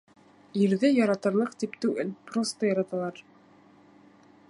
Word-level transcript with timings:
Ирҙе 0.67 0.89
яратырлыҡ 0.91 1.53
тип 1.63 1.77
түгел, 1.85 2.11
просто 2.31 2.71
яраталар. 2.73 3.23